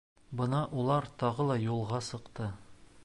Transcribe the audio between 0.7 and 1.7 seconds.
улар тағы ла